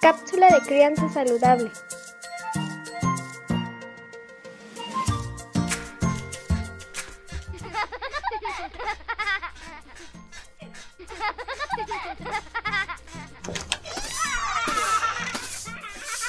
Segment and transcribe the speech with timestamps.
[0.00, 1.70] Cápsula de crianza saludable.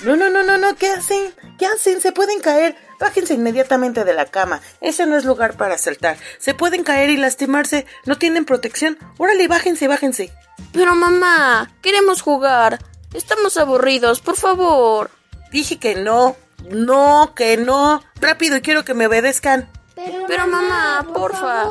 [0.03, 1.33] No, no, no, no, no, ¿qué hacen?
[1.59, 2.01] ¿Qué hacen?
[2.01, 2.75] Se pueden caer.
[2.99, 4.61] Bájense inmediatamente de la cama.
[4.81, 6.17] Ese no es lugar para saltar.
[6.39, 7.85] Se pueden caer y lastimarse.
[8.05, 8.97] No tienen protección.
[9.17, 10.33] Órale, bájense, bájense.
[10.73, 12.79] Pero mamá, queremos jugar.
[13.13, 15.11] Estamos aburridos, por favor.
[15.51, 16.35] Dije que no.
[16.71, 18.01] No, que no.
[18.19, 19.69] Rápido, quiero que me obedezcan.
[19.95, 21.65] Pero, mamá, porfa.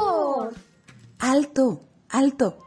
[1.19, 2.59] Alto, alto.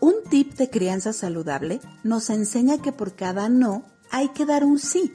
[0.00, 4.78] Un tip de crianza saludable nos enseña que por cada no hay que dar un
[4.78, 5.14] sí.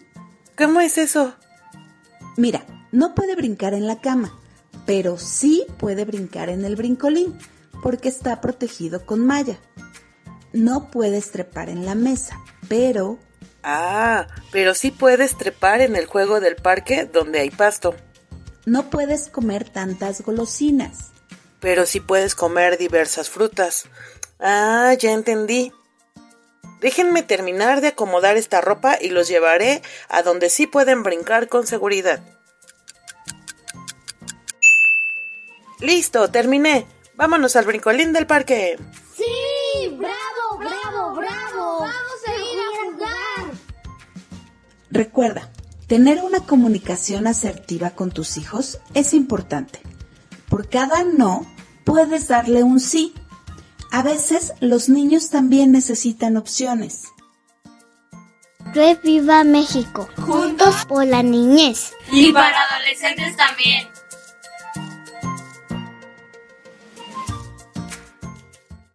[0.58, 1.34] ¿Cómo es eso?
[2.38, 4.34] Mira, no puede brincar en la cama,
[4.86, 7.38] pero sí puede brincar en el brincolín,
[7.82, 9.60] porque está protegido con malla.
[10.54, 12.38] No puedes trepar en la mesa,
[12.72, 13.20] pero...
[13.64, 17.98] Ah, pero sí puedes trepar en el juego del parque donde hay pasto.
[18.66, 21.12] No puedes comer tantas golosinas.
[21.60, 23.88] Pero sí puedes comer diversas frutas.
[24.40, 25.74] Ah, ya entendí.
[26.80, 31.68] Déjenme terminar de acomodar esta ropa y los llevaré a donde sí pueden brincar con
[31.68, 32.22] seguridad.
[35.82, 36.88] Listo, terminé.
[37.16, 38.80] Vámonos al brincolín del parque.
[39.14, 39.90] ¡Sí!
[39.98, 41.80] ¡Bravo, bravo, bravo!
[41.82, 42.41] ¡Vamos a!
[44.92, 45.50] Recuerda,
[45.88, 49.80] tener una comunicación asertiva con tus hijos es importante.
[50.50, 51.46] Por cada no,
[51.86, 53.14] puedes darle un sí.
[53.90, 57.04] A veces los niños también necesitan opciones.
[58.74, 60.10] Reviva México.
[60.18, 61.94] Juntos por la niñez.
[62.12, 63.88] Y para adolescentes también.